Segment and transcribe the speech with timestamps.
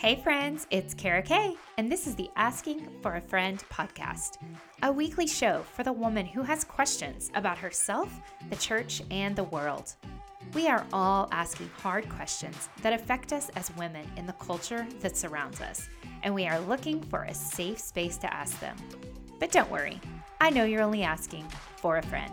[0.00, 4.38] Hey, friends, it's Kara-Kae, and this is the Asking for a Friend podcast,
[4.82, 8.10] a weekly show for the woman who has questions about herself,
[8.48, 9.94] the church, and the world.
[10.54, 15.18] We are all asking hard questions that affect us as women in the culture that
[15.18, 15.86] surrounds us,
[16.22, 18.76] and we are looking for a safe space to ask them.
[19.38, 20.00] But don't worry,
[20.40, 22.32] I know you're only asking for a friend.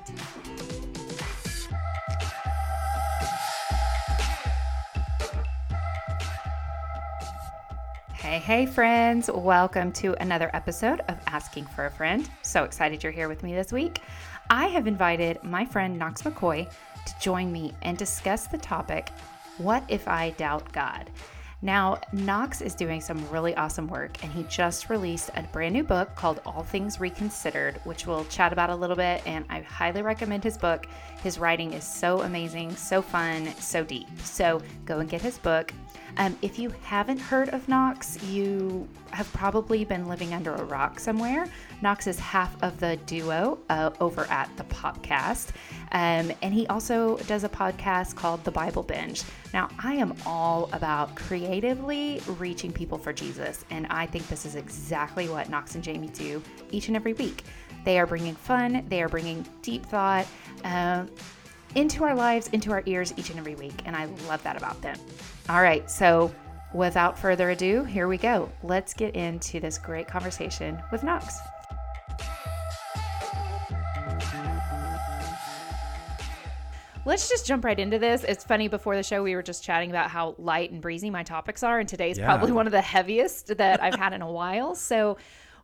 [8.27, 9.31] Hey, hey, friends.
[9.33, 12.29] Welcome to another episode of Asking for a Friend.
[12.41, 14.01] So excited you're here with me this week.
[14.49, 16.69] I have invited my friend Knox McCoy
[17.05, 19.11] to join me and discuss the topic
[19.59, 21.09] What if I doubt God?
[21.63, 25.83] Now, Knox is doing some really awesome work, and he just released a brand new
[25.83, 29.23] book called All Things Reconsidered, which we'll chat about a little bit.
[29.25, 30.85] And I highly recommend his book.
[31.23, 34.07] His writing is so amazing, so fun, so deep.
[34.23, 35.73] So go and get his book.
[36.17, 40.99] Um, if you haven't heard of Knox, you have probably been living under a rock
[40.99, 41.47] somewhere.
[41.81, 45.49] Knox is half of the duo uh, over at the podcast.
[45.91, 49.23] Um, and he also does a podcast called The Bible Binge.
[49.53, 51.15] Now, I am all about
[51.47, 56.09] creatively reaching people for Jesus, and I think this is exactly what Knox and Jamie
[56.09, 57.43] do each and every week.
[57.85, 60.27] They are bringing fun, they are bringing deep thought.
[60.63, 61.05] Uh,
[61.75, 63.81] into our lives, into our ears each and every week.
[63.85, 64.97] And I love that about them.
[65.49, 66.33] All right, so
[66.73, 68.49] without further ado, here we go.
[68.63, 71.37] Let's get into this great conversation with Knox.
[77.07, 78.25] Let's just jump right into this.
[78.25, 81.23] It's funny, before the show, we were just chatting about how light and breezy my
[81.23, 82.25] topics are, and today's yeah.
[82.25, 84.75] probably one of the heaviest that I've had in a while.
[84.75, 85.15] So,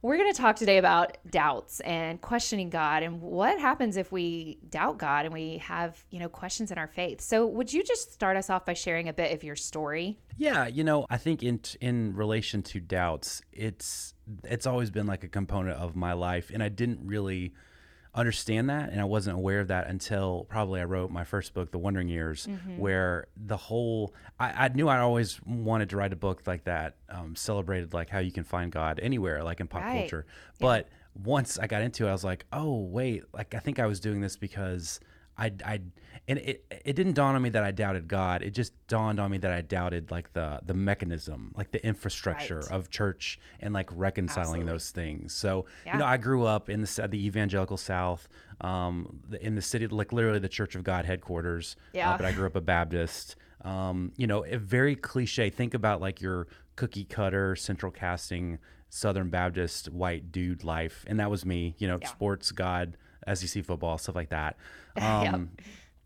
[0.02, 4.58] we're going to talk today about doubts and questioning God and what happens if we
[4.70, 7.20] doubt God and we have, you know, questions in our faith.
[7.20, 10.20] So, would you just start us off by sharing a bit of your story?
[10.38, 14.14] Yeah, you know, I think in in relation to doubts, it's
[14.46, 17.53] it's always been like a component of my life and I didn't really
[18.16, 21.72] understand that and I wasn't aware of that until probably I wrote my first book,
[21.72, 22.78] The Wondering Years, mm-hmm.
[22.78, 26.96] where the whole I, I, knew I always wanted to write a book like that,
[27.09, 30.02] um, celebrated like how you can find God anywhere, like in pop right.
[30.02, 30.28] culture.
[30.59, 31.22] But yeah.
[31.23, 34.00] once I got into it, I was like, oh wait, like I think I was
[34.00, 35.00] doing this because
[35.38, 35.81] I I
[36.28, 38.44] and it it didn't dawn on me that I doubted God.
[38.44, 42.59] It just dawned on me that I doubted like the the mechanism, like the infrastructure
[42.59, 42.72] right.
[42.72, 44.72] of church and like reconciling Absolutely.
[44.72, 45.34] those things.
[45.34, 45.94] So yeah.
[45.94, 48.29] you know, I grew up in the the evangelical South,
[48.61, 51.75] um, in the city, like literally the Church of God headquarters.
[51.78, 52.11] Uh, yeah.
[52.11, 53.35] Uh, but I grew up a Baptist.
[53.61, 55.50] Um, you know, a very cliche.
[55.50, 58.59] Think about like your cookie cutter central casting
[58.90, 61.75] Southern Baptist white dude life, and that was me.
[61.79, 62.07] You know, yeah.
[62.07, 62.95] sports God,
[63.34, 64.55] SEC football, stuff like that.
[64.95, 65.66] Um, yep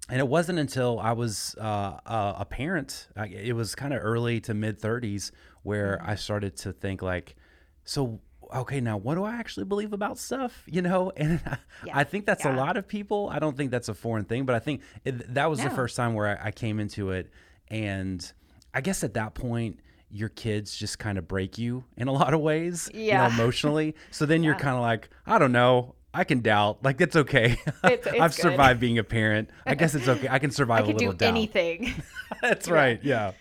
[0.09, 4.53] and it wasn't until I was uh, a parent, it was kind of early to
[4.53, 5.31] mid 30s,
[5.63, 6.11] where mm-hmm.
[6.11, 7.35] I started to think like,
[7.83, 8.19] so
[8.53, 10.63] okay, now what do I actually believe about stuff?
[10.65, 11.41] You know, and
[11.85, 11.97] yeah.
[11.97, 12.55] I think that's yeah.
[12.55, 13.29] a lot of people.
[13.31, 15.65] I don't think that's a foreign thing, but I think it, that was no.
[15.65, 17.29] the first time where I, I came into it,
[17.69, 18.31] and
[18.73, 19.79] I guess at that point
[20.09, 22.99] your kids just kind of break you in a lot of ways, yeah.
[23.01, 23.95] you know, emotionally.
[24.11, 26.79] So then you're kind of like, I don't know, I can doubt.
[26.83, 27.59] Like it's okay.
[27.83, 28.41] It's, it's I've good.
[28.41, 29.51] survived being a parent.
[29.67, 30.27] I guess it's okay.
[30.27, 31.29] I can survive I can a little do doubt.
[31.29, 31.93] Anything.
[32.41, 32.99] That's right.
[33.03, 33.33] Yeah.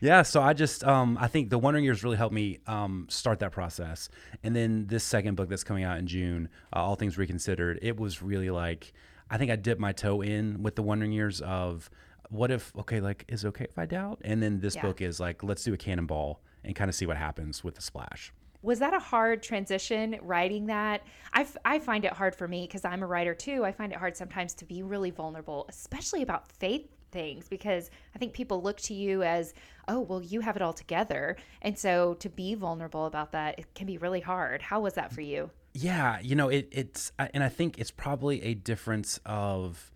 [0.00, 0.22] Yeah.
[0.22, 3.52] So I just um, I think the Wondering Years really helped me um, start that
[3.52, 4.08] process.
[4.42, 8.00] And then this second book that's coming out in June, uh, All Things Reconsidered, it
[8.00, 8.92] was really like
[9.30, 11.88] I think I dipped my toe in with the Wondering Years of
[12.30, 14.20] what if okay like is it okay if I doubt?
[14.24, 14.82] And then this yeah.
[14.82, 17.82] book is like let's do a cannonball and kind of see what happens with the
[17.82, 18.32] splash
[18.62, 21.02] was that a hard transition writing that?
[21.32, 23.64] I, f- I find it hard for me because I'm a writer too.
[23.64, 28.18] I find it hard sometimes to be really vulnerable, especially about faith things, because I
[28.18, 29.52] think people look to you as,
[29.88, 31.36] oh, well, you have it all together.
[31.60, 34.62] And so to be vulnerable about that, it can be really hard.
[34.62, 35.50] How was that for you?
[35.74, 39.90] Yeah, you know, it, it's, uh, and I think it's probably a difference of,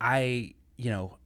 [0.00, 1.18] I, you know,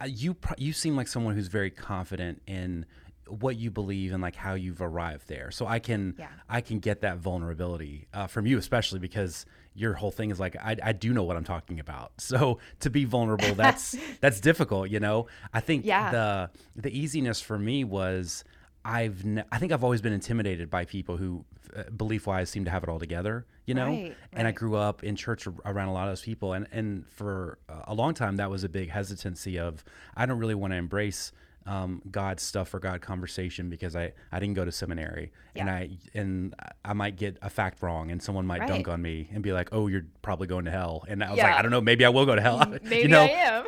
[0.00, 2.86] I, you you seem like someone who's very confident in
[3.28, 5.50] what you believe and like how you've arrived there.
[5.50, 6.28] So I can yeah.
[6.48, 10.56] I can get that vulnerability uh, from you, especially because your whole thing is like
[10.56, 12.12] I, I do know what I'm talking about.
[12.26, 14.90] So to be vulnerable, that's that's difficult.
[14.90, 16.10] You know, I think yeah.
[16.10, 18.44] the the easiness for me was
[18.84, 21.44] I've ne- I think I've always been intimidated by people who
[21.76, 23.46] uh, belief wise seem to have it all together.
[23.64, 24.16] You know, right, right.
[24.32, 27.58] and I grew up in church around a lot of those people, and and for
[27.68, 29.84] a long time that was a big hesitancy of
[30.16, 31.32] I don't really want to embrace
[31.66, 35.90] um, God stuff or God conversation because I, I didn't go to seminary and I
[36.14, 36.54] and
[36.84, 39.70] I might get a fact wrong and someone might dunk on me and be like,
[39.72, 41.04] oh, you're probably going to hell.
[41.08, 41.46] And I was Yeah.
[41.48, 42.58] like, I don't know, maybe I will go to hell.
[42.82, 43.64] Maybe you know, I am.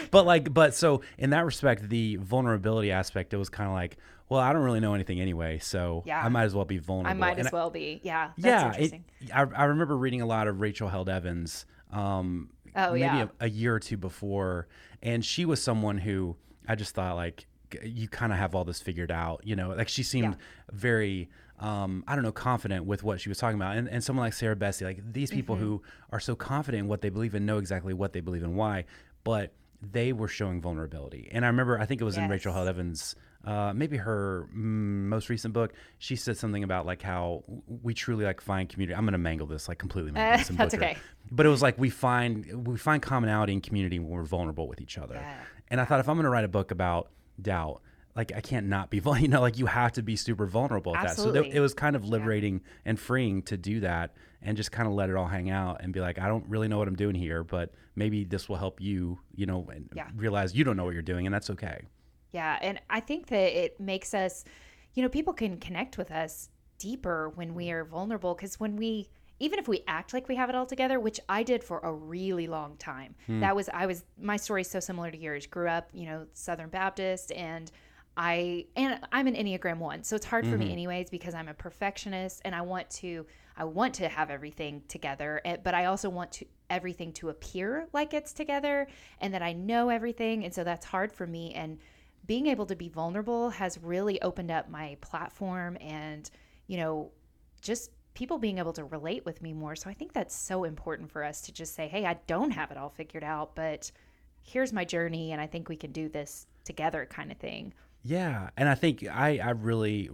[0.10, 3.96] but like, but so in that respect, the vulnerability aspect, it was kind of like,
[4.28, 6.22] well, I don't really know anything anyway, so Yeah.
[6.24, 7.10] I might as well be vulnerable.
[7.10, 8.00] I might And as well be.
[8.04, 8.30] Yeah.
[8.38, 9.00] That's yeah, it.
[9.34, 13.26] I, I remember reading a lot of Rachel Held Evans, um, Oh, maybe yeah.
[13.40, 14.68] a, a year or two before,
[15.02, 16.36] and she was someone who
[16.68, 17.46] I just thought like
[17.82, 20.36] you kind of have all this figured out, you know, like she seemed
[20.70, 21.28] very.
[21.60, 24.32] Um, I don't know, confident with what she was talking about, and, and someone like
[24.32, 25.64] Sarah Bessey, like these people Mm-hmm.
[25.64, 25.82] who
[26.12, 28.84] are so confident in what they believe and know exactly what they believe and why,
[29.24, 31.28] but they were showing vulnerability.
[31.32, 32.54] And I remember, I think it was in Rachel Yes.
[32.58, 35.72] Held Evans, uh, maybe her mm, most recent book.
[35.98, 37.42] She said something about like how
[37.82, 38.94] we truly like find community.
[38.96, 40.48] I'm gonna mangle this, like completely mangle this.
[40.56, 40.96] that's butcher okay.
[41.32, 44.80] But it was like we find we find commonality in community when we're vulnerable with
[44.80, 45.16] each other.
[45.16, 45.38] Yeah.
[45.70, 47.10] And I thought if I'm gonna write a book about
[47.40, 47.82] doubt.
[48.16, 50.96] Like I can't not be, vul- you know, like you have to be super vulnerable
[50.96, 51.16] at that.
[51.16, 54.12] So th- it was kind of liberating and freeing to do that,
[54.42, 56.66] and just kind of let it all hang out and be like, I don't really
[56.66, 60.08] know what I'm doing here, but maybe this will help you, you know, and Yeah.
[60.16, 61.82] realize you don't know what you're doing, and that's okay.
[62.32, 64.44] Yeah, and I think that it makes us,
[64.94, 66.48] you know, people can connect with us
[66.78, 69.08] deeper when we are vulnerable because when we
[69.40, 71.92] even if we act like we have it all together, which I did for a
[71.92, 73.14] really long time.
[73.40, 75.46] That was I was my story is so similar to yours.
[75.46, 77.70] Grew up, you know, Southern Baptist and
[78.16, 80.02] I and I'm an Enneagram 1.
[80.02, 83.26] So it's hard for me anyways because I'm a perfectionist and I want to
[83.56, 87.88] I want to have everything together, eh, but I also want to everything to appear
[87.92, 88.88] like it's together
[89.20, 91.78] and that I know everything and so that's hard for me and
[92.26, 96.30] being able to be vulnerable has really opened up my platform and
[96.66, 97.10] you know
[97.62, 101.08] just people being able to relate with me more so i think that's so important
[101.10, 103.92] for us to just say hey i don't have it all figured out but
[104.42, 107.72] here's my journey and i think we can do this together kind of thing
[108.02, 110.10] Yeah, and I think I I really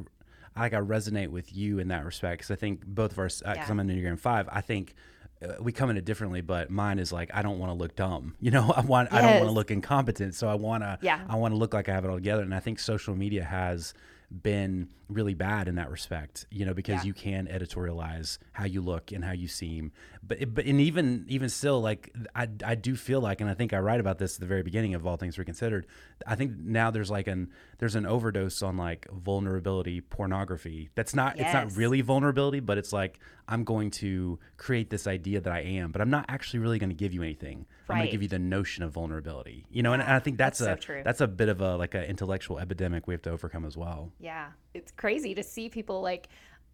[0.56, 3.66] like I resonate with you in that respect because I think both of because Yeah.
[3.68, 4.48] I'm an Enneagram five.
[4.50, 4.94] I think
[5.42, 7.94] uh, we come at it differently, but mine is like I don't want to look
[7.96, 8.34] dumb.
[8.40, 11.20] You know, I want I don't want to look incompetent, so I want to Yeah.
[11.28, 12.42] I want to look like I have it all together.
[12.42, 13.94] And I think social media has
[14.42, 16.46] been really bad in that respect.
[16.50, 17.08] You know, because Yeah.
[17.08, 19.92] you can editorialize how you look and how you seem.
[20.22, 23.72] But but and even even still, like I I do feel like, and I think
[23.72, 25.86] I write about this at the very beginning of All Things Reconsidered.
[26.26, 30.90] I think now there's like an there's an overdose on like vulnerability pornography.
[30.94, 35.40] That's not it's not really vulnerability, but it's like I'm going to create this idea
[35.40, 37.66] that I am, but I'm not actually really going to give you anything.
[37.88, 39.66] I'm going to give you the notion of vulnerability.
[39.70, 41.02] You know, and, and I think that's, that's so a true.
[41.04, 44.12] that's a bit of a like an intellectual epidemic we have to overcome as well.
[44.18, 46.28] yeah it's crazy to see people like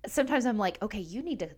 [0.06, 1.48] sometimes i'm like okay you need to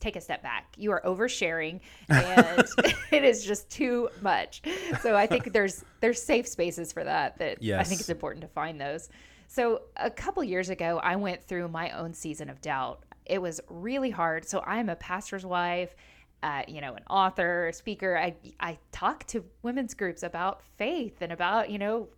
[0.00, 2.64] take a step back you are oversharing and
[3.10, 4.62] it is just too much
[5.00, 8.48] so i think there's there's safe spaces for that that i think it's important to
[8.48, 9.08] find those
[9.48, 13.60] so a couple years ago i went through my own season of doubt it was
[13.68, 15.94] really hard so i'm a pastor's wife
[16.42, 18.18] uh, you know, an author, speaker.
[18.18, 22.08] I I talk to women's groups about faith and about you know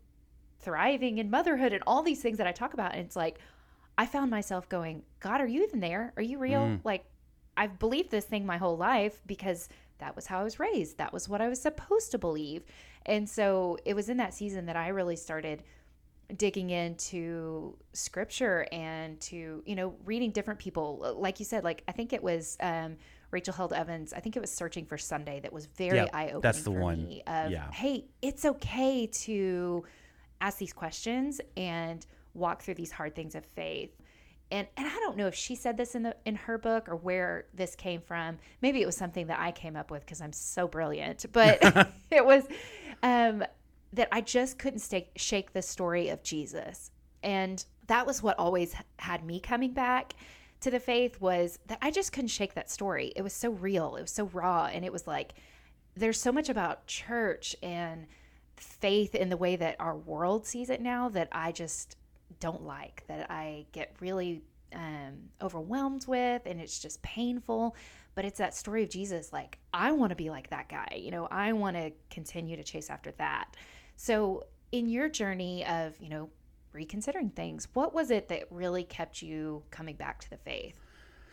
[0.61, 2.93] thriving in motherhood and all these things that I talk about.
[2.95, 3.39] And it's like,
[3.99, 6.12] I found myself going, God, are you even there?
[6.17, 6.81] Are you real?
[6.85, 7.05] Like,
[7.56, 9.69] I've believed this thing my whole life because
[9.99, 10.97] that was how I was raised.
[10.99, 12.65] That was what I was supposed to believe.
[13.06, 15.62] And so it was in that season that I really started
[16.36, 21.14] digging into scripture and to, you know, reading different people.
[21.19, 22.96] Like you said, like, I think it was, um,
[23.31, 26.26] Rachel Held Evans, I think it was Searching for Sunday that was very Yeah, eye
[26.26, 26.40] opening.
[26.42, 27.04] that's the one.
[27.04, 27.70] Me of, Yeah.
[27.72, 29.84] hey, it's okay to
[30.41, 33.91] ask these questions and walk through these hard things of faith.
[34.50, 36.96] And and I don't know if she said this in the in her book or
[36.96, 38.38] where this came from.
[38.60, 41.24] Maybe it was something that I came up with because I'm so brilliant.
[41.32, 41.58] But
[42.10, 42.44] it was
[43.03, 43.43] um,
[43.94, 46.91] that I just couldn't stay, shake the story of Jesus,
[47.22, 50.15] and that was what always had me coming back
[50.60, 53.13] to the faith was that I just couldn't shake that story.
[53.17, 55.34] It was so real, it was so raw, and it was like
[55.96, 58.06] there's so much about church and
[58.56, 61.96] faith in the way that our world sees it now that I just
[62.41, 64.43] don't like, that I get really
[64.74, 67.77] um, overwhelmed with, and it's just painful.
[68.15, 69.32] But it's that story of Jesus.
[69.32, 70.98] Like, I want to be like that guy.
[71.01, 73.56] You know, I want to continue to chase after that.
[73.96, 76.31] So, in your journey of, you know,
[76.72, 80.77] reconsidering things, what was it that really kept you coming back to the faith?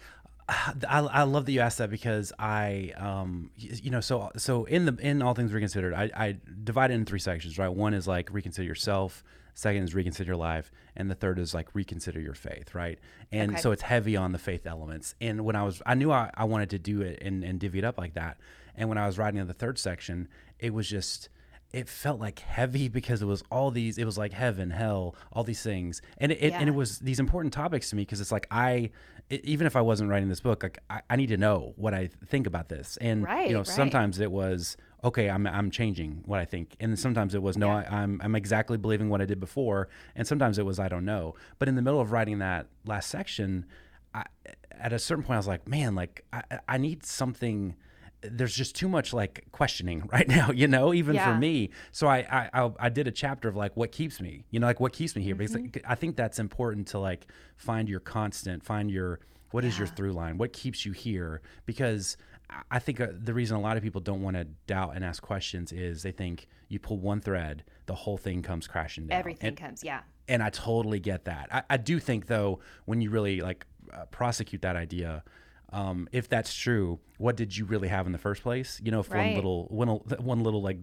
[0.49, 4.85] I, I love that you asked that because I, um, you know, so so in
[4.85, 7.69] the in all things reconsidered, I, I divide it in three sections, right?
[7.69, 9.23] One is like reconsider yourself.
[9.53, 12.97] Second is reconsider your life, and the third is like reconsider your faith, right?
[13.33, 13.61] And Okay.
[13.61, 15.13] so it's heavy on the faith elements.
[15.19, 17.79] And when I was, I knew I, I wanted to do it and, and divvy
[17.79, 18.37] it up like that.
[18.75, 21.27] And when I was writing in the third section, it was just
[21.73, 25.43] it felt like heavy because it was all these it was like heaven hell all
[25.43, 26.01] these things.
[26.17, 28.89] And it, it and it was these important topics to me because it's like i
[29.31, 31.93] e- even if i wasn't writing this book like I, I need to know what
[31.93, 32.97] i think about this.
[32.99, 33.67] And Right, you know right.
[33.67, 36.75] sometimes it was okay i'm i'm changing what i think.
[36.79, 37.85] And sometimes it was no Yeah.
[37.89, 39.87] I, i'm i'm exactly believing what i did before.
[40.15, 41.35] And sometimes it was i don't know.
[41.57, 43.65] But in the middle of writing that last section
[44.13, 44.25] I,
[44.71, 47.75] at a certain point i was like man like i i need something
[48.23, 51.33] there's just too much like questioning right now, you know, even Yeah.
[51.33, 51.71] for me.
[51.91, 54.79] So I, I I did a chapter of like what keeps me, you know, like
[54.79, 55.63] what keeps me here because Mm-hmm.
[55.73, 59.19] like, I think that's important to like find your constant, find your
[59.51, 62.15] what is your through line, what keeps you here because
[62.49, 65.03] I- I think uh, the reason a lot of people don't want to doubt and
[65.03, 69.17] ask questions is they think you pull one thread, the whole thing comes crashing down.
[69.19, 70.01] Everything And- comes, yeah.
[70.27, 71.47] and I totally get that.
[71.51, 75.23] I, I do think though, when you really like uh, prosecute that idea,
[75.71, 78.81] um, if that's true, what did you really have in the first place?
[78.83, 80.79] You know, if one little one, one little like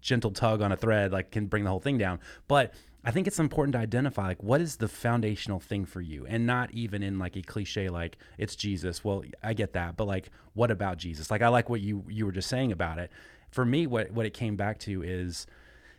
[0.00, 2.20] gentle tug on a thread like can bring the whole thing down.
[2.48, 2.72] But
[3.04, 6.46] I think it's important to identify like what is the foundational thing for you, and
[6.46, 9.04] not even in like a cliche like it's Jesus.
[9.04, 11.30] Well, I get that, but like what about Jesus?
[11.30, 13.10] Like I like what you you were just saying about it.
[13.50, 15.46] For me, what what it came back to is,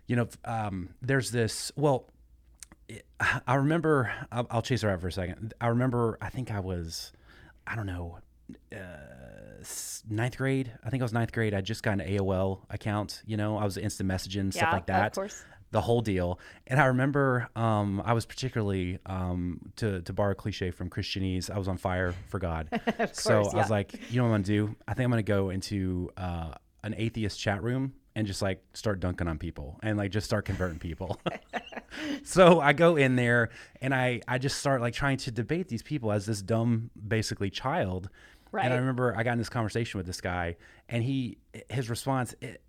[0.07, 2.07] you know, um, there's this well.
[3.47, 4.11] I remember.
[4.31, 5.53] I'll, I'll chase her out for a second.
[5.61, 6.17] I remember.
[6.19, 7.13] I think I was,
[7.65, 8.17] I don't know,
[8.71, 9.63] uh,
[10.09, 10.71] ninth grade.
[10.83, 11.53] I think I was ninth grade.
[11.53, 13.21] I just got an AOL account.
[13.25, 15.07] You know, I was instant messaging stuff Yeah, like that.
[15.07, 15.43] of course.
[15.71, 16.37] The whole deal.
[16.67, 21.49] And I remember um, I was particularly um, to to borrow a cliche from Christianese.
[21.49, 22.67] I was on fire for God.
[23.13, 24.75] so course, I was like, you know what I'm gonna do?
[24.87, 28.99] I think I'm gonna go into uh, an atheist chat room and just like start
[28.99, 31.17] dunking on people and like just start converting people.
[32.23, 33.49] so I go in there
[33.81, 37.49] and I I just start like trying to debate these people as this dumb basically
[37.49, 38.09] child.
[38.65, 40.57] And I remember I got in this conversation with this guy
[40.89, 41.37] and he
[41.69, 42.61] his response it,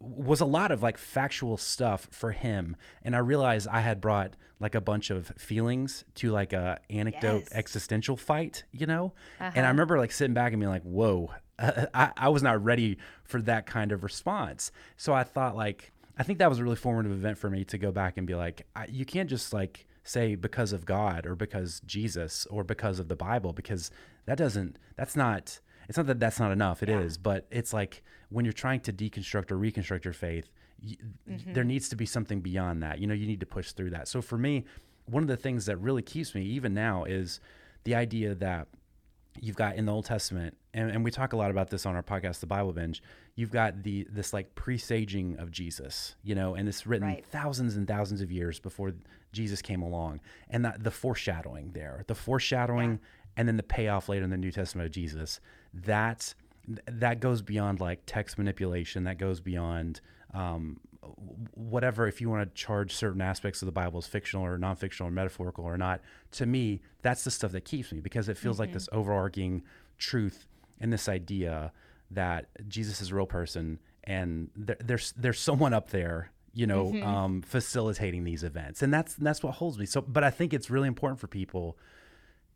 [0.00, 4.34] was a lot of like factual stuff for him and I realized I had brought
[4.60, 7.48] like a bunch of feelings to like a anecdote Yes.
[7.52, 9.12] existential fight, you know?
[9.38, 9.66] And Uh-huh.
[9.66, 13.40] I remember like sitting back and being like, "Whoa, I, I was not ready for
[13.42, 17.12] that kind of response." So I thought like I think that was a really formative
[17.12, 20.34] event for me to go back and be like, I, you can't just like say
[20.34, 23.90] because of God or because Jesus or because of the Bible because
[24.26, 26.82] that doesn't that's not it's not that that's not enough.
[26.82, 27.20] It is, Yeah.
[27.22, 30.50] but it's like when you're trying to deconstruct or reconstruct your faith,
[30.82, 30.96] y
[31.28, 31.52] Mm-hmm.
[31.52, 32.98] there needs to be something beyond that.
[33.00, 34.08] You know, you need to push through that.
[34.08, 34.64] So for me,
[35.06, 37.40] one of the things that really keeps me even now is
[37.84, 38.68] the idea that
[39.38, 41.94] you've got in the Old Testament, and, and we talk a lot about this on
[41.94, 43.02] our podcast, The Bible Binge.
[43.36, 47.24] You've got the this like presaging of Jesus, you know, and it's written Right.
[47.30, 48.92] thousands and thousands of years before
[49.32, 52.98] Jesus came along, and that the foreshadowing there, the foreshadowing,
[53.36, 55.40] and then the payoff later in the New Testament of Jesus.
[55.72, 56.34] That
[56.86, 59.04] that goes beyond like text manipulation.
[59.04, 60.00] That goes beyond
[60.34, 60.80] um,
[61.54, 65.08] whatever if you want to charge certain aspects of the bible as fictional or non-fictional
[65.08, 66.00] or metaphorical or not
[66.30, 69.62] to me that's the stuff that keeps me because it feels like this overarching
[69.98, 70.46] truth
[70.80, 71.72] and this idea
[72.10, 76.92] that jesus is a real person and there, there's there's someone up there you know
[77.02, 78.82] um, facilitating these events.
[78.82, 79.86] And that's that's what holds me.
[79.86, 81.78] So but i think it's really important for people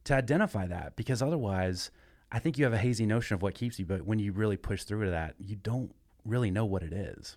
[0.05, 1.91] to identify that because otherwise
[2.33, 4.57] i think you have a hazy notion of what keeps you but when you really
[4.57, 5.95] push through to that you don't
[6.25, 7.37] really know what it is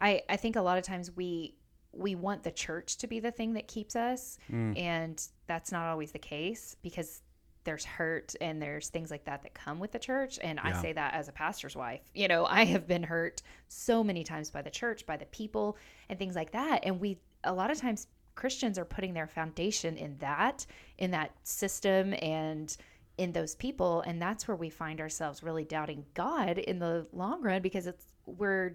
[0.00, 1.54] I, I think a lot of times we
[1.92, 4.78] we want the church to be the thing that keeps us Mm.
[4.78, 7.22] and that's not always the case because
[7.64, 10.92] there's hurt and there's things like that that come with the church and i say
[10.92, 14.62] that as a pastor's wife you know i have been hurt so many times by
[14.62, 15.76] the church by the people
[16.08, 19.96] and things like that and we a lot of times christians are putting their foundation
[19.96, 20.64] in that
[20.98, 22.76] in that system and
[23.18, 27.42] in those people and that's where we find ourselves really doubting god in the long
[27.42, 28.72] run because it's we're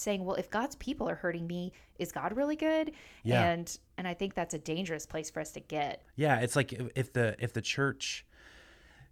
[0.00, 2.92] saying well if god's people are hurting me is god really good
[3.24, 3.42] Yeah.
[3.50, 6.72] and and i think that's a dangerous place for us to get Yeah, it's like
[6.94, 8.24] if- the if the church,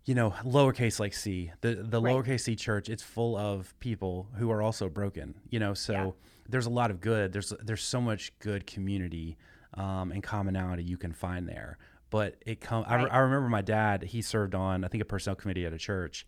[0.05, 2.15] you know, lowercase like c, the the Right.
[2.15, 5.35] lowercase c church, it's full of people who are also broken.
[5.51, 6.11] You know, so Yeah.
[6.49, 7.33] there's a lot of good.
[7.33, 9.37] There's there's so much good community
[9.75, 11.77] um, and commonality you can find there.
[12.11, 12.85] But it come.
[12.87, 14.05] I, re- I remember my dad.
[14.05, 16.25] He served on I think a personnel committee at a church,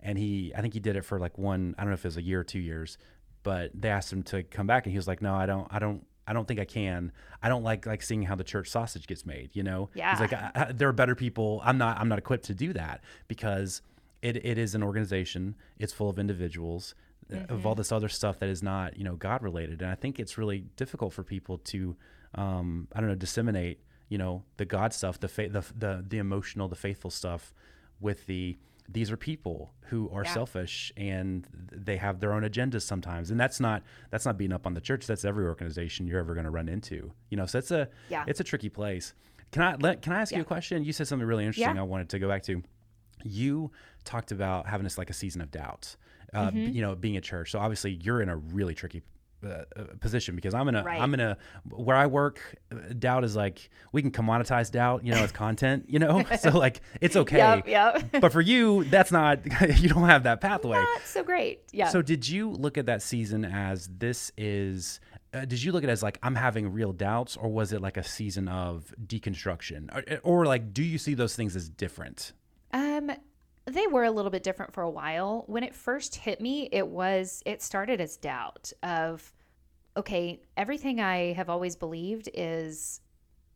[0.00, 1.76] and he I think he did it for like one.
[1.78, 2.98] I don't know if it was a year or two years,
[3.42, 5.66] but they asked him to come back, and he was like, "No, I don't.
[5.70, 7.10] I don't." I don't think I can.
[7.42, 9.50] I don't like like seeing how the church sausage gets made.
[9.52, 10.12] You know, Yeah.
[10.12, 11.60] He's like, I, I, there are better people.
[11.64, 11.98] I'm not.
[11.98, 13.82] I'm not equipped to do that because
[14.22, 15.56] it, it is an organization.
[15.80, 16.94] It's full of individuals
[17.32, 19.82] uh, of all this other stuff that is not you know God related.
[19.82, 21.96] And I think it's really difficult for people to
[22.36, 26.18] um, I don't know disseminate you know the God stuff, the fa- the the the
[26.18, 27.52] emotional, the faithful stuff
[27.98, 28.56] with the
[28.92, 30.32] these are people who are Yeah.
[30.34, 34.66] selfish and they have their own agendas sometimes and that's not that's not beating up
[34.66, 37.58] on the church that's every organization you're ever going to run into you know so
[37.58, 38.24] it's a Yeah.
[38.26, 39.14] it's a tricky place
[39.52, 41.80] can i let can i ask you a question you said something really interesting Yeah.
[41.80, 42.62] i wanted to go back to
[43.24, 43.70] you
[44.04, 45.96] talked about having this like a season of doubt
[46.32, 46.72] uh, Mm-hmm.
[46.74, 49.02] you know being a church so obviously you're in a really tricky
[49.44, 51.00] uh, uh, position because i'm in a Right.
[51.00, 51.36] am in a
[51.70, 52.40] where i work
[52.98, 56.80] doubt is like we can commoditize doubt you know as content you know so like
[57.00, 58.04] it's okay Yep, yep.
[58.20, 59.40] but for you that's not
[59.80, 61.60] you don't have that pathway Not so great.
[61.72, 61.88] Yeah.
[61.88, 65.00] so did you look at that season as this is
[65.32, 67.80] uh, did you look at it as like i'm having real doubts or was it
[67.80, 72.32] like a season of deconstruction or, or like do you see those things as different
[72.72, 73.10] Um,
[73.66, 75.44] they were a little bit different for a while.
[75.46, 79.32] When it first hit me, it was it started as doubt of,
[79.96, 83.00] okay, everything I have always believed is,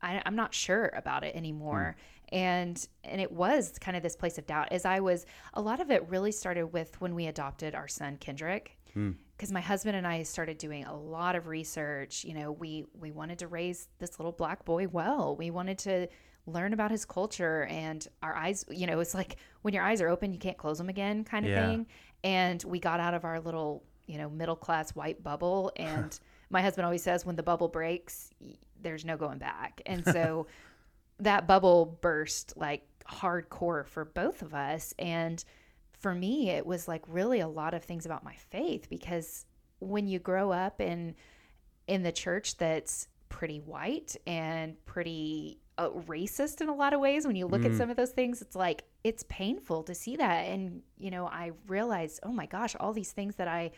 [0.03, 1.97] I, I'm not sure about it anymore.
[1.97, 2.35] Hmm.
[2.37, 5.27] And and it was kind of this place of doubt as I was.
[5.55, 8.79] A lot of it really started with when we adopted our son Kendrick.
[8.93, 9.13] Hmm.
[9.37, 12.25] Because my husband and I started doing a lot of research.
[12.25, 15.37] You know, we we wanted to raise this little black boy well.
[15.37, 16.09] We wanted to
[16.47, 20.09] learn about his culture and our eyes you know it's like when your eyes are
[20.09, 21.67] open you can't close them again kind of Yeah.
[21.69, 21.87] thing.
[22.23, 26.19] And we got out of our little you know middle class white bubble and
[26.51, 28.31] my husband always says when the bubble breaks
[28.81, 29.81] there's no going back.
[29.87, 30.47] And so
[31.21, 34.93] that bubble burst like hardcore for both of us.
[34.99, 35.43] And
[35.93, 39.47] for me it was like really a lot of things about my faith because
[39.79, 41.15] when you grow up in
[41.87, 47.26] in the church that's pretty white and pretty uh, racist in a lot of ways
[47.26, 50.45] when you look at some of those things it's like it's painful to see that.
[50.45, 53.71] And you know i realized oh my gosh all these things that i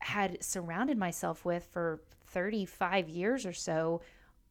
[0.00, 4.02] had surrounded myself with for 35 years or so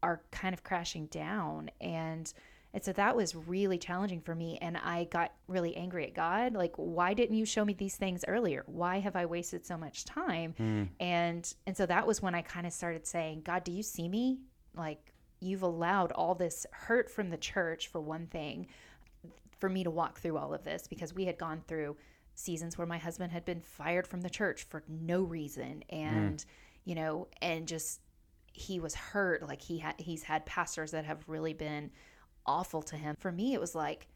[0.02, 1.70] are kind of crashing down.
[1.80, 2.32] And
[2.76, 4.58] and so that was really challenging for me.
[4.62, 6.54] And i got really angry at god.
[6.54, 8.64] Like why didn't you show me these things earlier?
[8.66, 10.56] Why have i wasted so much time?
[11.00, 14.10] And and so that was when i kind of started saying god do you see
[14.10, 14.40] me?
[14.76, 15.13] Like
[15.44, 18.68] you've allowed all this hurt from the church for one thing
[19.60, 21.96] for me to walk through all of this because we had gone through
[22.36, 26.46] seasons where my husband had been fired from the church for no reason and mm.
[26.86, 28.02] you know and just
[28.54, 29.42] he was hurt.
[29.48, 31.92] Like he had he's had pastors that have really been
[32.46, 33.16] awful to him.
[33.20, 34.08] For me it was like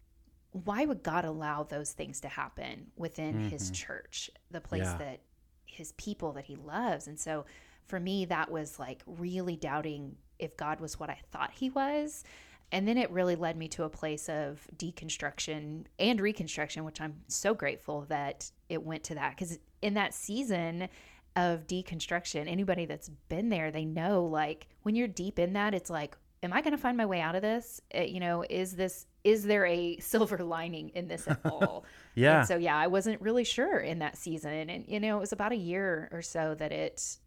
[0.51, 3.73] why would god allow those things to happen within his mm-hmm.
[3.73, 4.97] church the place Yeah.
[4.97, 5.21] that
[5.65, 7.07] his people that he loves?
[7.07, 7.45] And so
[7.85, 12.23] for me that was like really doubting if god was what i thought he was.
[12.69, 17.15] And then it really led me to a place of deconstruction and reconstruction which i'm
[17.27, 19.31] so grateful that it went to that.
[19.37, 20.89] Because in that season
[21.35, 25.89] of deconstruction anybody that's been there they know like when you're deep in that it's
[25.89, 27.79] like am i going to find my way out of this?
[27.95, 31.85] Uh, you know is this is there a silver lining in this at all?
[32.15, 32.39] Yeah.
[32.39, 34.69] and so yeah i wasn't really sure in that season.
[34.69, 37.17] And you know it was about a year or so that it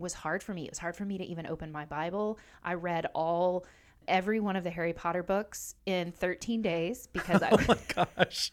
[0.00, 2.74] was hard for me it was hard for me to even open my bible i
[2.74, 3.64] read all
[4.08, 8.52] every one of the harry potter books in 13 days because i oh my gosh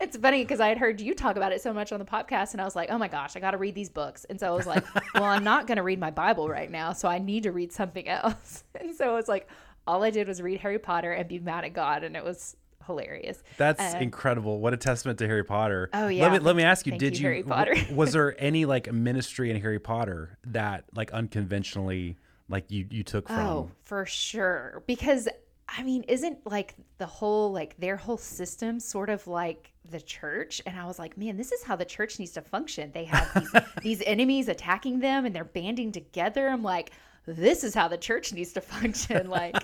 [0.00, 2.52] it's funny because I had heard you talk about it so much on the podcast,
[2.52, 4.24] and I was like, oh my gosh, I got to read these books.
[4.28, 6.92] And so I was like, well, I'm not going to read my Bible right now,
[6.92, 8.64] so I need to read something else.
[8.78, 9.48] And so it's like,
[9.86, 12.56] all I did was read Harry Potter and be mad at God, and it was
[12.86, 13.42] hilarious.
[13.58, 14.60] That's Uh, incredible.
[14.60, 15.90] What a testament to Harry Potter.
[15.92, 16.22] Oh, yeah.
[16.24, 17.74] Let me let me ask you, Thank did you, Harry Potter.
[17.94, 22.16] was there any like ministry in Harry Potter that like unconventionally
[22.48, 24.82] like you you took from Oh, for sure.
[24.86, 25.28] Because
[25.74, 30.60] I mean, isn't like the whole like their whole system sort of like the church?
[30.66, 32.90] And I was like, man, this is how the church needs to function.
[32.92, 36.48] They have these, these enemies attacking them and they're banding together.
[36.48, 36.92] I'm like,
[37.24, 39.30] this is how the church needs to function.
[39.30, 39.56] Like,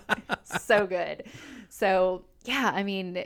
[0.44, 1.24] so good.
[1.68, 3.24] So yeah, I mean,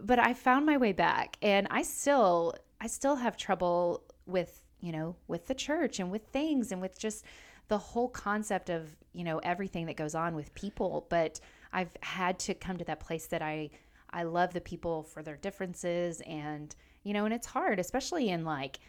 [0.00, 4.90] but I found my way back and I still I still have trouble with, you
[4.90, 7.24] know, with the church and with things and with just
[7.68, 11.38] the whole concept of, you know, everything that goes on with people, but
[11.72, 13.70] I've had to come to that place that I
[14.10, 16.74] I love the people for their differences and,
[17.04, 18.80] you know, and it's hard especially in like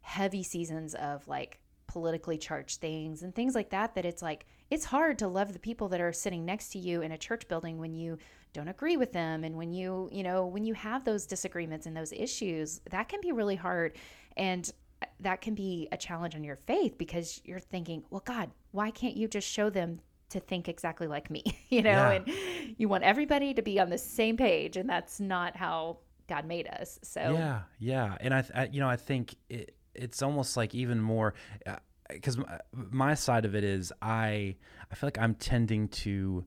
[0.00, 4.84] heavy seasons of like politically charged things and things like that that it's like it's
[4.84, 7.78] hard to love the people that are sitting next to you in a church building
[7.78, 8.16] when you
[8.52, 11.96] don't agree with them and when you you know when you have those disagreements and
[11.96, 13.96] those issues that can be really hard
[14.36, 14.72] and
[15.20, 19.16] that can be a challenge on your faith because you're thinking well god why can't
[19.16, 22.10] you just show them to think exactly like me you know Yeah.
[22.12, 22.30] and
[22.78, 26.68] you want everybody to be on the same page and that's not how god made
[26.68, 30.56] us so Yeah, yeah, and I, th- I you know, I think it, it's almost
[30.56, 31.34] like even more
[31.66, 31.76] uh,
[32.12, 34.56] because my, my side of it is I,
[34.90, 36.44] I feel like I'm tending to,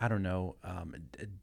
[0.00, 0.94] I don't know, um,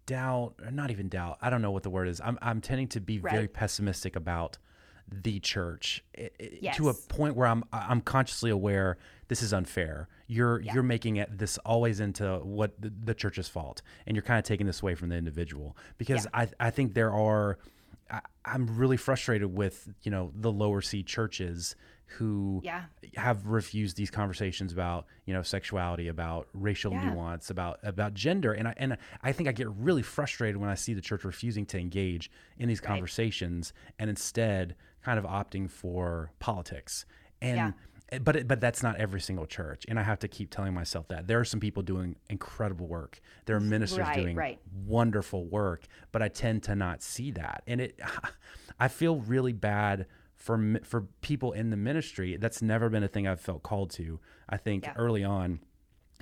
[0.05, 1.37] doubt, or not even doubt.
[1.41, 2.19] I don't know what the word is.
[2.21, 4.57] I'm, I'm tending to be very pessimistic about
[5.11, 6.77] the church i- i- Yes.
[6.77, 10.07] to a point where I'm, I'm consciously aware this is unfair.
[10.27, 10.73] You're, Yeah.
[10.75, 14.43] you're making it this always into what the, the church's fault, and you're kind of
[14.45, 17.57] taking this away from the individual because I, I think there are.
[18.11, 21.75] I, I'm really frustrated with you know the lower C churches
[22.17, 22.85] who Yeah.
[23.15, 27.13] have refused these conversations about you know sexuality, about racial Yeah.
[27.13, 30.75] nuance, about about gender, and I and I think I get really frustrated when I
[30.75, 36.31] see the church refusing to engage in these conversations and instead kind of opting for
[36.39, 37.05] politics
[37.41, 37.57] and.
[37.57, 37.71] Yeah.
[38.11, 40.73] Eh, but it, but that's not every single church, and I have to keep telling
[40.73, 43.19] myself that there are some people doing incredible work.
[43.45, 43.69] There are mm-hmm.
[43.69, 44.59] ministers Right, doing right.
[44.83, 47.99] wonderful work, but I tend to not see that, and it.
[48.79, 50.07] I feel really bad
[50.39, 52.37] for for people in the ministry.
[52.37, 54.19] That's never been a thing I've felt called to.
[54.49, 54.93] I think Yeah.
[54.95, 55.59] early on,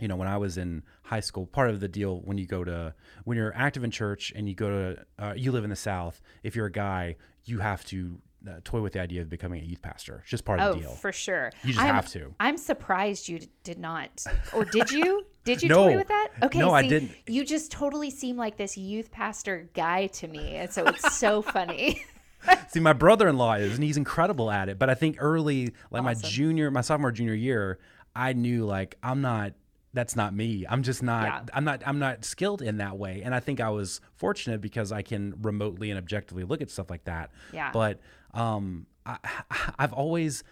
[0.01, 2.63] you know, when I was in high school, part of the deal when you go
[2.63, 5.75] to when you're active in church and you go to uh, you live in the
[5.75, 9.61] South, if you're a guy, you have to uh, toy with the idea of becoming
[9.61, 10.19] a youth pastor.
[10.21, 10.91] It's just part of Oh, the deal.
[10.91, 11.51] for sure.
[11.63, 12.33] You just I'm, have to.
[12.39, 15.25] I'm surprised you did not, or did you?
[15.43, 15.87] Did you No.
[15.87, 16.29] toy with that?
[16.43, 17.11] Okay, No, I see, didn't.
[17.27, 21.41] You just totally seem like this youth pastor guy to me, and so it's so
[21.41, 22.03] funny.
[22.69, 24.77] See, my brother-in-law is, and he's incredible at it.
[24.79, 27.79] But I think early, like my junior, my sophomore, junior year,
[28.15, 29.53] I knew like I'm not.
[29.93, 30.65] That's not me.
[30.69, 31.25] I'm just not.
[31.25, 31.41] Yeah.
[31.53, 31.81] I'm not.
[31.85, 33.21] I'm not skilled in that way.
[33.23, 36.89] And I think I was fortunate because I can remotely and objectively look at stuff
[36.89, 37.31] like that.
[37.51, 37.71] Yeah.
[37.71, 37.99] But
[38.33, 39.17] um, I,
[39.79, 40.43] I've always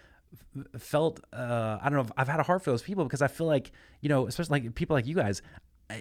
[0.78, 1.20] felt.
[1.32, 2.12] Uh, I don't know.
[2.16, 4.74] I've had a heart for those people because I feel like you know, especially like
[4.74, 5.42] people like you guys.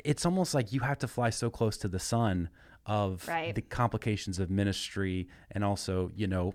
[0.04, 2.50] It's almost like you have to fly so close to the sun
[2.86, 3.56] of Right.
[3.56, 6.54] the complications of ministry and also you know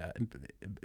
[0.00, 0.10] uh,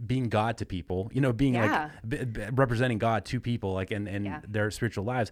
[0.05, 1.89] being god to people you know being Yeah.
[2.03, 4.41] like b- b- representing god to people like in, in Yeah.
[4.47, 5.31] their spiritual lives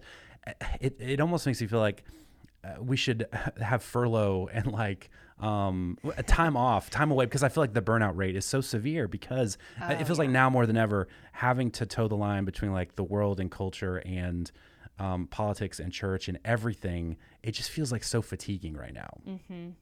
[0.80, 2.04] it, it almost makes me feel like
[2.64, 3.26] uh, we should
[3.60, 7.82] have furlough and like um a time off time away because i feel like the
[7.82, 11.08] burnout rate is so severe because uh, it Oh, feels like now more than ever
[11.32, 14.50] having to toe the line between like the world and culture and
[14.98, 19.72] um, politics and church and everything it just feels like so fatiguing right now Mm.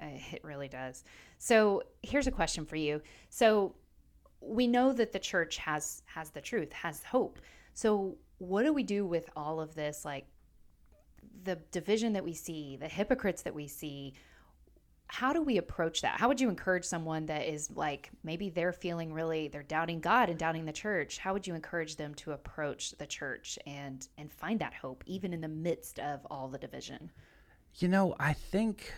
[0.00, 1.04] Uh, It really does.
[1.38, 3.02] So here's a question for you.
[3.28, 3.74] So
[4.40, 7.38] we know that the church has has the truth, has hope.
[7.74, 10.26] So what do we do with all of this like
[11.44, 14.14] the division that we see, the hypocrites that we see?
[15.12, 16.18] How do we approach that?
[16.18, 20.30] How would you encourage someone that is like maybe they're feeling really they're doubting God
[20.30, 21.18] and doubting the church?
[21.18, 25.34] How would you encourage them to approach the church and and find that hope even
[25.34, 27.10] in the midst of all the division?
[27.74, 28.90] You know, I think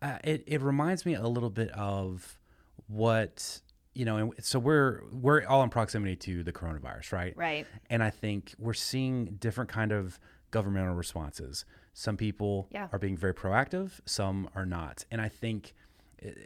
[0.00, 2.38] uh, it it reminds me a little bit of
[2.86, 3.60] what
[3.92, 4.16] you know.
[4.16, 7.36] And so we're we're all in proximity to the coronavirus, right?
[7.36, 7.66] Right.
[7.90, 10.18] And I think we're seeing different kind of
[10.50, 11.66] governmental responses.
[11.92, 12.88] Some people Yeah.
[12.92, 15.04] are being very proactive, some are not.
[15.10, 15.74] And I think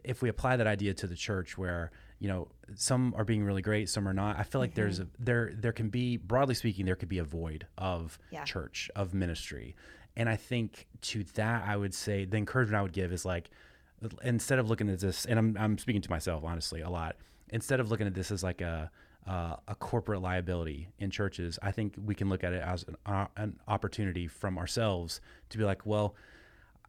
[0.05, 3.63] if we apply that idea to the church, where you know some are being really
[3.63, 4.81] great, some are not, I feel like mm-hmm.
[4.81, 8.45] there's a there there can be broadly speaking there could be a void of Yeah.
[8.45, 9.77] church of ministry.
[10.17, 13.51] And I think to that, I would say the encouragement I would give is like,
[14.25, 17.17] instead of looking at this, and I'm, I'm speaking to myself honestly a lot,
[17.51, 18.91] instead of looking at this as like a,
[19.27, 22.97] uh, a corporate liability in churches, I think we can look at it as an,
[23.07, 26.15] uh, an opportunity from ourselves to be like, well,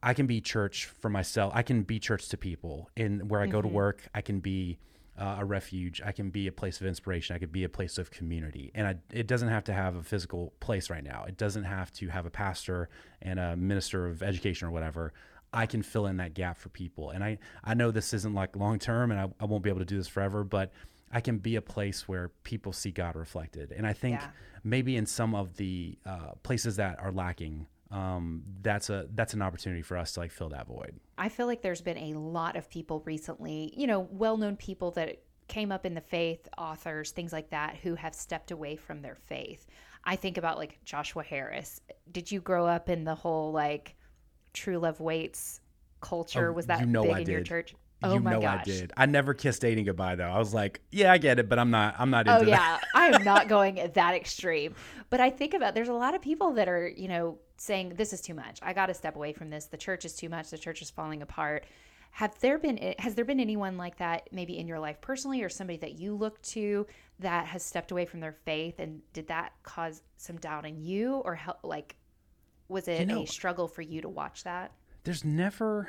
[0.02, 1.52] I can be church for myself.
[1.56, 2.88] I can be church to people.
[2.96, 4.78] In where I go to work, I can be
[5.18, 6.00] uh, a refuge.
[6.04, 7.34] I can be a place of inspiration.
[7.34, 8.70] I could be a place of community.
[8.74, 11.24] And I, it doesn't have to have a physical place right now.
[11.26, 12.88] It doesn't have to have a pastor
[13.20, 15.12] and a minister of education or whatever.
[15.52, 17.10] I can fill in that gap for people.
[17.10, 19.80] And I, I know this isn't like long term and I, I won't be able
[19.80, 20.72] to do this forever, but
[21.12, 23.72] I can be a place where people see God reflected.
[23.72, 24.30] And I think Yeah.
[24.62, 29.40] maybe in some of the uh, places that are lacking, um, that's a that's an
[29.40, 31.00] opportunity for us to like fill that void.
[31.16, 34.90] I feel like there's been a lot of people recently, you know, well known people
[34.92, 39.00] that came up in the faith, authors, things like that, who have stepped away from
[39.00, 39.66] their faith.
[40.04, 41.80] I think about like Joshua Harris.
[42.12, 43.96] Did you grow up in the whole like
[44.52, 45.60] true love waits
[46.00, 46.50] culture?
[46.50, 47.74] Oh, Was that you know big I in your church?
[48.02, 48.60] Oh you my know gosh.
[48.60, 48.92] I did.
[48.96, 50.28] I never kissed dating goodbye though.
[50.28, 51.96] I was like, yeah, I get it, but I'm not.
[51.98, 54.74] I'm not oh, into Oh yeah, I am not going that extreme.
[55.10, 58.12] But I think about there's a lot of people that are, you know, saying this
[58.12, 58.60] is too much.
[58.62, 59.66] I got to step away from this.
[59.66, 60.50] The church is too much.
[60.50, 61.66] The church is falling apart.
[62.12, 65.42] Have there been eh, has there been anyone like that maybe in your life personally
[65.42, 66.86] or somebody that you look to
[67.18, 71.16] that has stepped away from their faith and did that cause some doubt in you
[71.16, 71.96] or help like
[72.68, 74.72] was it You know- a struggle for you to watch that?
[75.04, 75.88] There's never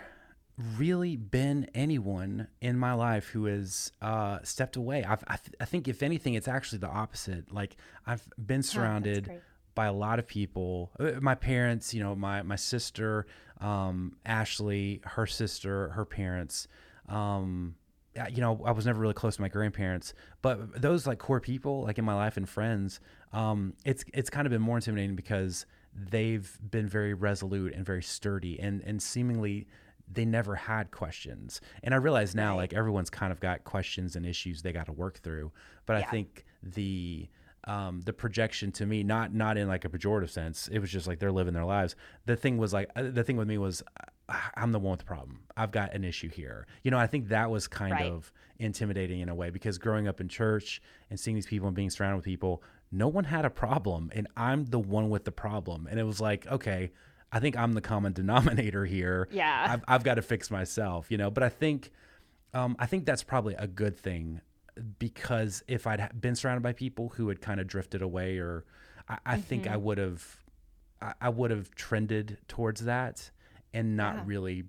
[0.77, 5.03] really been anyone in my life who has uh, stepped away.
[5.03, 7.51] I've, I, th- I think if anything, it's actually the opposite.
[7.51, 9.29] Like I've been surrounded
[9.75, 10.91] by a lot of people.
[10.99, 13.25] Uh, my parents, you know, my my sister,
[13.61, 16.67] um, Ashley, her sister, her parents.
[17.07, 17.75] Um,
[18.29, 21.83] you know, I was never really close to my grandparents, but those like core people,
[21.83, 22.99] like in my life and friends,
[23.31, 28.03] um, it's it's kind of been more intimidating because they've been very resolute and very
[28.03, 29.67] sturdy, and and seemingly
[30.11, 31.61] they never had questions.
[31.83, 34.91] And I realize now, like everyone's kind of got questions and issues they got to
[34.91, 35.51] work through.
[35.85, 36.07] But yeah.
[36.07, 37.29] I think the
[37.65, 41.07] um, the projection to me, not not in like a pejorative sense, it was just
[41.07, 41.95] like they're living their lives.
[42.25, 43.83] The thing was like uh, the thing with me was
[44.55, 45.39] I'm the one with the problem.
[45.57, 46.67] I've got an issue here.
[46.83, 48.11] You know, I think that was kind right.
[48.11, 51.75] of intimidating in a way because growing up in church and seeing these people and
[51.75, 55.31] being surrounded with people, no one had a problem and I'm the one with the
[55.31, 55.87] problem.
[55.89, 56.91] And it was like, okay,
[57.31, 59.27] I think I'm the common denominator here.
[59.31, 59.67] Yeah.
[59.69, 61.91] I've, I've got to fix myself, you know, but I think,
[62.53, 64.41] um, I think that's probably a good thing
[64.97, 68.65] because if I'd been surrounded by people who had kind of drifted away or
[69.07, 69.41] I, I mm-hmm.
[69.41, 69.83] think I mm-hmm.
[69.83, 70.37] would have,
[71.01, 73.29] I, I would have trended towards that
[73.73, 74.23] and not yeah.
[74.25, 74.63] really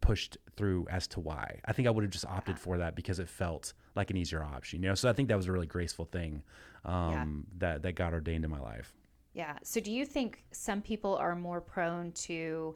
[0.00, 1.60] pushed through as to why.
[1.64, 4.42] I think I would have just opted for that because it felt like an easier
[4.42, 4.94] option, you know.
[4.94, 6.42] So I think that was a really graceful thing
[6.84, 7.24] um, yeah.
[7.58, 8.94] that that got ordained in my life.
[9.36, 9.58] Yeah.
[9.62, 12.74] So do you think some people are more prone to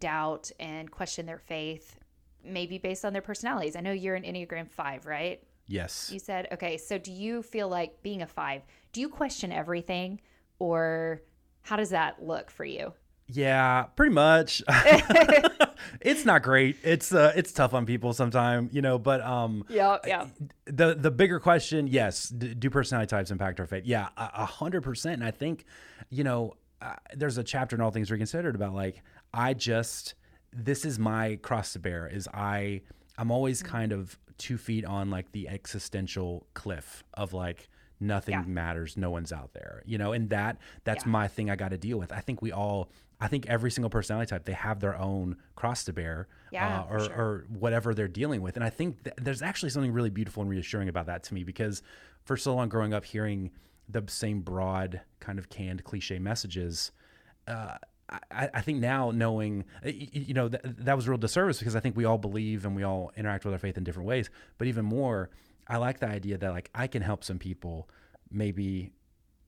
[0.00, 2.00] doubt and question their faith,
[2.44, 3.76] maybe based on their personalities?
[3.76, 5.40] I know you're an Enneagram Five, right?
[5.68, 6.10] Yes.
[6.12, 6.78] You said okay.
[6.78, 8.62] So do you feel like being a five?
[8.92, 10.20] Do you question everything,
[10.58, 11.22] or
[11.62, 12.92] how does that look for you?
[13.28, 14.64] Yeah, pretty much.
[16.00, 16.76] it's not great.
[16.82, 18.98] It's uh, it's tough on people sometimes, you know.
[18.98, 20.26] But um, yeah, yeah.
[20.66, 23.84] The the bigger question, yes, do personality types impact our fate?
[23.84, 25.14] Yeah, a hundred percent.
[25.14, 25.64] And I think,
[26.10, 30.14] you know, uh, there's a chapter in All Things Reconsidered about like I just
[30.52, 32.06] this is my cross to bear.
[32.06, 32.82] Is I
[33.18, 33.72] I'm always mm-hmm.
[33.72, 37.68] kind of two feet on like the existential cliff of like
[38.00, 38.42] nothing yeah.
[38.42, 41.10] matters no one's out there you know and that that's yeah.
[41.10, 42.90] my thing i got to deal with i think we all
[43.24, 46.92] I think every single personality type they have their own cross to bear, yeah, uh,
[46.92, 47.14] or, sure.
[47.14, 48.56] or whatever they're dealing with.
[48.56, 51.42] And I think th- there's actually something really beautiful and reassuring about that to me
[51.42, 51.80] because
[52.26, 53.50] for so long growing up hearing
[53.88, 56.92] the same broad kind of canned cliche messages.
[57.48, 57.78] Uh,
[58.30, 61.96] I, I, think now knowing, you know, th- that was real disservice because I think
[61.96, 64.28] we all believe and we all interact with our faith in different ways.
[64.58, 65.30] But even more,
[65.66, 67.88] I like the idea that like I can help some people
[68.30, 68.92] maybe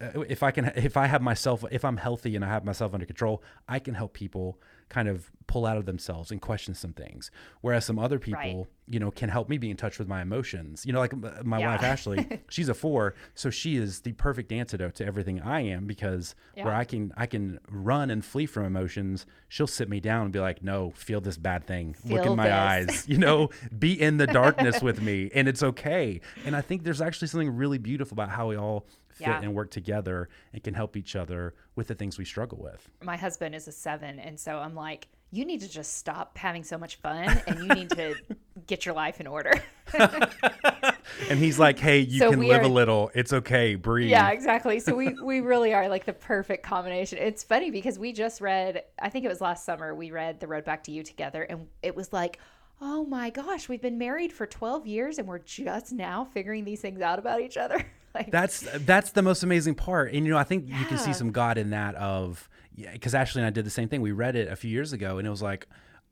[0.00, 3.06] if I can, if I have myself, if I'm healthy and I have myself under
[3.06, 7.30] control, I can help people kind of pull out of themselves and question some things.
[7.60, 8.66] Whereas some other people, right.
[8.88, 10.84] you know, can help me be in touch with my emotions.
[10.86, 11.72] You know, like uh, my yeah.
[11.72, 15.86] wife Ashley, she's a four, so she is the perfect antidote to everything I am
[15.86, 16.64] because yeah.
[16.64, 20.32] where I can I can run and flee from emotions, she'll sit me down and
[20.32, 21.94] be like, "No, feel this bad thing.
[21.94, 22.52] Feel Look in my this.
[22.52, 23.08] eyes.
[23.08, 27.00] You know, be in the darkness with me, and it's okay." And I think there's
[27.00, 29.40] actually something really beautiful about how we all fit yeah.
[29.40, 32.88] and work together and can help each other with the things we struggle with.
[33.02, 36.62] My husband is a seven, and so I'm like, you need to just stop having
[36.62, 38.14] so much fun and you need to
[38.66, 39.52] get your life in order.
[39.94, 43.10] and he's like, hey, you so can live are, a little.
[43.14, 43.74] It's okay.
[43.74, 44.10] Breathe.
[44.10, 44.78] Yeah, exactly.
[44.78, 47.18] So we, we really are like the perfect combination.
[47.18, 50.46] It's funny because we just read, I think it was last summer, we read The
[50.46, 52.38] Road Back to You together, and it was like,
[52.80, 56.80] oh my gosh, we've been married for 12 years and we're just now figuring these
[56.80, 57.84] things out about each other.
[58.20, 60.12] like, that's that's the most amazing part.
[60.12, 60.80] And you know, I think yeah.
[60.80, 62.48] you can see some God in that of
[62.92, 64.00] because Ashley and I did the same thing.
[64.00, 65.66] We read it a few years ago, and it was like,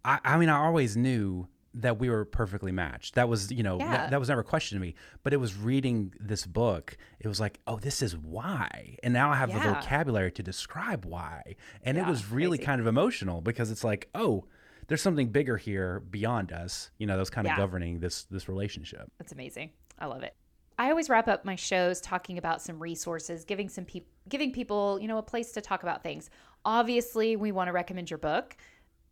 [0.05, 3.17] I, I mean, I always knew that we were perfectly matched.
[3.17, 3.91] That was, you know, yeah.
[3.91, 4.95] that, that, was never a question to me.
[5.25, 8.97] But it was reading this book, it was like, oh, this is why.
[9.03, 9.59] And now I have yeah.
[9.59, 11.57] the vocabulary to describe why.
[11.83, 12.67] And yeah, it was really crazy.
[12.67, 14.45] kind of emotional because it's like, oh,
[14.87, 19.11] there's something bigger here beyond us, you know, that's kind of governing this this relationship.
[19.19, 19.71] That's amazing.
[19.99, 20.37] I love it.
[20.79, 24.99] I always wrap up my shows talking about some resources, giving some people giving people,
[25.01, 26.31] you know, a place to talk about things.
[26.65, 28.57] Obviously, we want to recommend your book.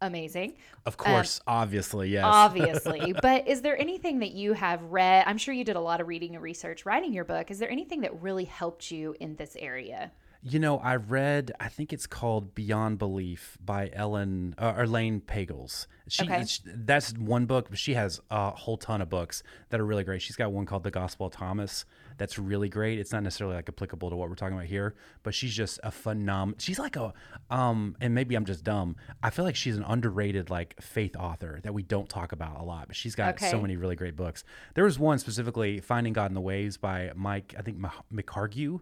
[0.00, 0.54] Amazing.
[0.84, 2.24] Of course, um, obviously, yes.
[2.26, 3.14] obviously.
[3.22, 5.24] But is there anything that you have read?
[5.28, 7.50] I'm sure you did a lot of reading and research writing your book.
[7.52, 10.10] Is there anything that really helped you in this area?
[10.44, 15.86] You know, I read, I think it's called Beyond Belief by Ellen uh, Elaine Pagels.
[16.08, 16.44] She, okay.
[16.44, 20.02] She, that's one book, but she has a whole ton of books that are really
[20.02, 20.20] great.
[20.20, 21.84] She's got one called The Gospel of Thomas
[22.18, 22.98] that's really great.
[22.98, 25.90] It's not necessarily like applicable to what we're talking about here, but she's just a
[25.90, 26.54] phenom.
[26.58, 27.12] She's like a,
[27.50, 28.96] um, and maybe I'm just dumb.
[29.22, 32.62] I feel like she's an underrated like faith author that we don't talk about a
[32.62, 33.50] lot, but she's got okay.
[33.50, 34.44] so many really great books.
[34.74, 38.80] There was one specifically, Finding God in the Waves by Mike, I think McHargue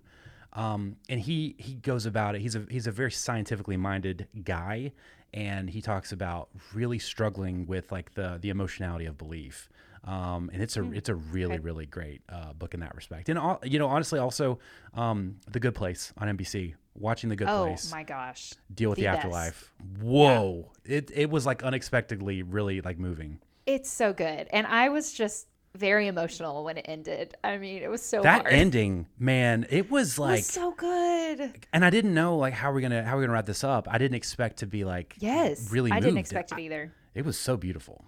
[0.53, 2.41] um, and he he goes about it.
[2.41, 4.93] He's a he's a very scientifically minded guy,
[5.33, 9.69] and he talks about really struggling with like the the emotionality of belief.
[10.03, 10.97] Um, and it's a mm.
[10.97, 11.63] it's a really okay.
[11.63, 13.29] really great uh, book in that respect.
[13.29, 14.59] And all, you know, honestly, also
[14.95, 18.55] um, the Good Place on NBC watching The Good oh Place Oh my gosh.
[18.75, 19.73] deal with the, the afterlife.
[20.01, 20.73] Whoa.
[20.85, 23.41] It it was like unexpectedly really like moving.
[23.67, 24.49] It's so good.
[24.53, 27.35] And I was just very emotional when it ended.
[27.45, 28.53] I mean, it was so that hard.
[28.53, 31.53] ending, man, it was It like was so good.
[31.73, 33.87] and I didn't know like how we're gonna how we're gonna wrap this up.
[33.91, 35.71] I didn't expect to be like Yes.
[35.71, 36.93] really I didn't expect it either.
[37.15, 38.05] It was so beautiful.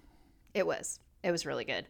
[0.55, 0.99] It was.
[1.23, 1.87] It was really good.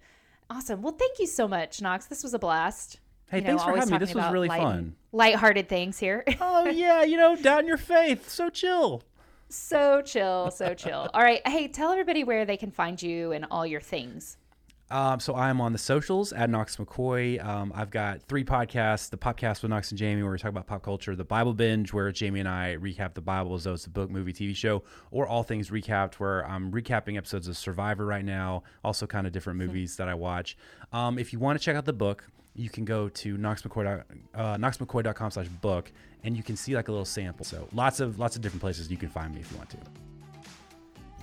[0.51, 0.83] Awesome.
[0.83, 2.07] Well, thank you so much, Knox.
[2.07, 3.01] This was a blast.
[3.31, 3.99] Hey, You know, thanks for having me.
[3.99, 4.95] This was really light- fun.
[5.13, 6.23] Lighthearted things here.
[6.41, 8.29] Oh yeah, you know, down your faith.
[8.29, 9.03] So chill.
[9.49, 11.09] so chill, so chill.
[11.15, 11.47] All right.
[11.47, 14.37] Hey, tell everybody where they can find you and all your things.
[14.93, 17.43] Um, so I'm on the socials at Knox McCoy.
[17.43, 20.67] Um, I've got three podcasts: the podcast with Knox and Jamie, where we talk about
[20.67, 23.87] pop culture; the Bible Binge, where Jamie and I recap the Bible as though it's
[23.87, 28.05] a book, movie, TV show, or All Things Recapped, where I'm recapping episodes of Survivor
[28.05, 28.65] right now.
[28.85, 30.59] Also, kind of different movies that I watch.
[30.93, 34.57] Um, if you want to check out the book, you can go to knoxmccoy, uh,
[34.57, 35.91] knoxmccoy.com slash book,
[36.23, 37.47] and you can see like a little sample.
[37.47, 40.12] So lots of lots of different places you can find me if you want to.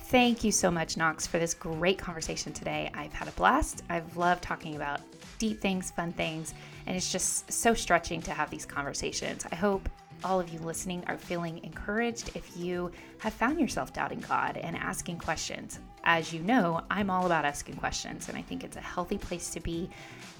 [0.09, 2.89] Thank you so much, Knox, for this great conversation today.
[2.95, 3.83] I've had a blast.
[3.91, 5.01] I've loved talking about
[5.37, 6.55] deep things, fun things,
[6.87, 9.45] and it's just so stretching to have these conversations.
[9.51, 9.87] I hope
[10.23, 14.75] all of you listening are feeling encouraged if you have found yourself doubting God and
[14.75, 15.77] asking questions.
[16.03, 19.51] As you know, I'm all about asking questions, and I think it's a healthy place
[19.51, 19.91] to be.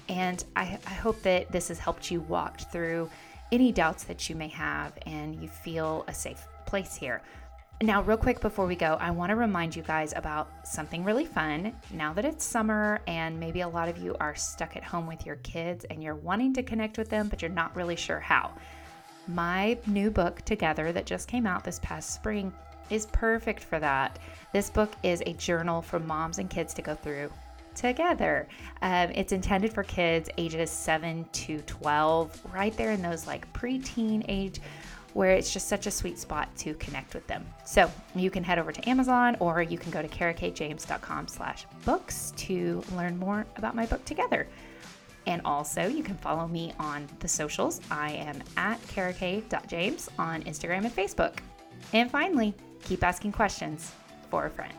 [0.08, 3.08] And I, I hope that this has helped you walk through
[3.52, 7.22] any doubts that you may have and you feel a safe place here.
[7.82, 11.24] Now, real quick before we go, I want to remind you guys about something really
[11.24, 11.74] fun.
[11.90, 15.24] Now that it's summer and maybe a lot of you are stuck at home with
[15.24, 18.52] your kids and you're wanting to connect with them, but you're not really sure how.
[19.28, 22.52] My new book, Together, that just came out this past spring,
[22.90, 24.18] is perfect for that.
[24.52, 27.32] This book is a journal for moms and kids to go through
[27.74, 28.46] together.
[28.82, 34.22] Um, it's intended for kids ages 7 to 12, right there in those like preteen
[34.28, 34.60] age
[35.14, 37.44] where it's just such a sweet spot to connect with them.
[37.64, 42.32] So you can head over to Amazon or you can go to karakaejames.com slash books
[42.36, 44.46] to learn more about my book together.
[45.26, 47.80] And also you can follow me on the socials.
[47.90, 51.38] I am at karakae.james on Instagram and Facebook.
[51.92, 53.92] And finally, keep asking questions
[54.30, 54.74] for a friend.